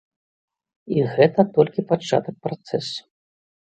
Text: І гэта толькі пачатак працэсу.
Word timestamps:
І 0.95 1.03
гэта 1.15 1.45
толькі 1.57 1.85
пачатак 1.91 2.35
працэсу. 2.49 3.01